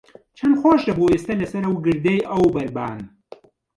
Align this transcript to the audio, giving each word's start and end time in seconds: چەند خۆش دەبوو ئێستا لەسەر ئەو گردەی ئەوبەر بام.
چەند 0.37 0.55
خۆش 0.61 0.81
دەبوو 0.87 1.11
ئێستا 1.13 1.33
لەسەر 1.41 1.63
ئەو 1.65 1.75
گردەی 1.85 2.27
ئەوبەر 2.31 2.67
بام. 2.75 2.99